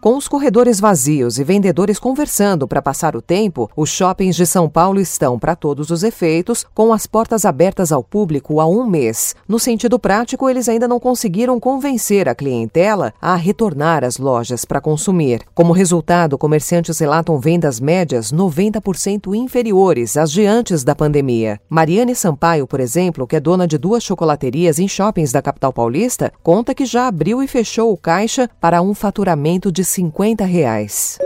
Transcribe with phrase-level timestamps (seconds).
[0.00, 4.68] Com os corredores vazios e vendedores conversando para passar o tempo, os shoppings de São
[4.68, 9.34] Paulo estão, para todos os efeitos, com as portas abertas ao público há um mês.
[9.48, 14.80] No sentido prático, eles ainda não conseguiram convencer a clientela a retornar às lojas para
[14.80, 15.42] consumir.
[15.52, 21.60] Como resultado, comerciantes relatam vendas médias 90% inferiores às de antes da pandemia.
[21.68, 26.32] Mariane Sampaio, por exemplo, que é dona de duas chocolaterias em shoppings da capital paulista,
[26.40, 31.18] conta que já abriu e fechou o caixa para um faturamento de 50 reais.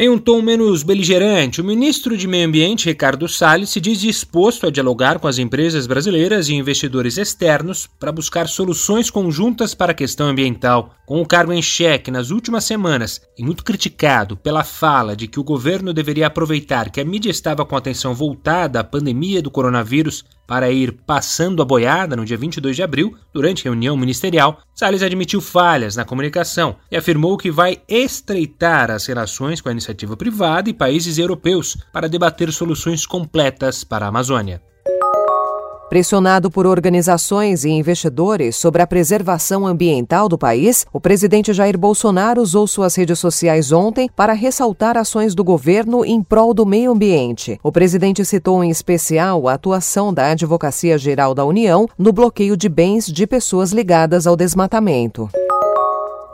[0.00, 4.64] Em um tom menos beligerante, o ministro de Meio Ambiente, Ricardo Salles, se diz disposto
[4.64, 9.96] a dialogar com as empresas brasileiras e investidores externos para buscar soluções conjuntas para a
[9.96, 10.94] questão ambiental.
[11.04, 15.40] Com o cargo em xeque nas últimas semanas e muito criticado pela fala de que
[15.40, 20.24] o governo deveria aproveitar que a mídia estava com atenção voltada à pandemia do coronavírus
[20.48, 25.42] para ir passando a boiada no dia 22 de abril, durante reunião ministerial, Salles admitiu
[25.42, 30.74] falhas na comunicação e afirmou que vai estreitar as relações com a iniciativa privada e
[30.74, 34.62] países europeus para debater soluções completas para a Amazônia.
[35.88, 42.42] Pressionado por organizações e investidores sobre a preservação ambiental do país, o presidente Jair Bolsonaro
[42.42, 47.58] usou suas redes sociais ontem para ressaltar ações do governo em prol do meio ambiente.
[47.62, 52.68] O presidente citou em especial a atuação da Advocacia Geral da União no bloqueio de
[52.68, 55.30] bens de pessoas ligadas ao desmatamento.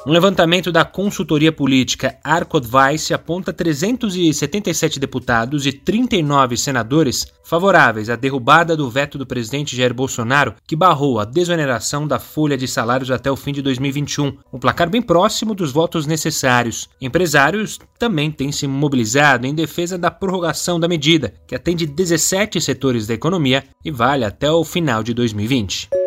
[0.07, 8.17] Um levantamento da consultoria política Arco Advice aponta 377 deputados e 39 senadores favoráveis à
[8.17, 13.11] derrubada do veto do presidente Jair Bolsonaro, que barrou a desoneração da folha de salários
[13.11, 16.87] até o fim de 2021, um placar bem próximo dos votos necessários.
[17.01, 23.07] Empresários também têm se mobilizado em defesa da prorrogação da medida, que atende 17 setores
[23.07, 26.04] da economia e vale até o final de 2020.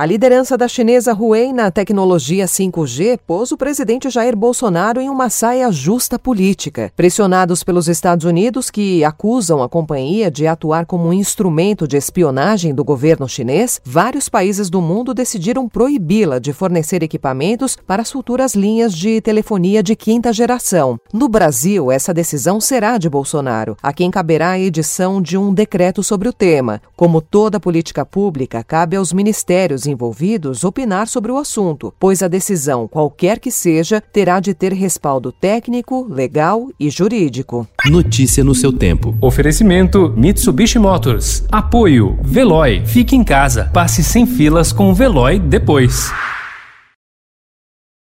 [0.00, 5.28] A liderança da chinesa Huawei na tecnologia 5G pôs o presidente Jair Bolsonaro em uma
[5.28, 6.90] saia justa política.
[6.96, 12.74] Pressionados pelos Estados Unidos, que acusam a companhia de atuar como um instrumento de espionagem
[12.74, 18.54] do governo chinês, vários países do mundo decidiram proibi-la de fornecer equipamentos para as futuras
[18.54, 20.98] linhas de telefonia de quinta geração.
[21.12, 26.02] No Brasil, essa decisão será de Bolsonaro, a quem caberá a edição de um decreto
[26.02, 26.80] sobre o tema.
[26.96, 32.88] Como toda política pública, cabe aos ministérios envolvidos opinar sobre o assunto, pois a decisão,
[32.88, 37.66] qualquer que seja, terá de ter respaldo técnico, legal e jurídico.
[37.86, 39.16] Notícia no seu tempo.
[39.20, 41.44] Oferecimento Mitsubishi Motors.
[41.50, 42.86] Apoio Veloy.
[42.86, 43.70] Fique em casa.
[43.72, 46.10] Passe sem filas com o Veloy depois.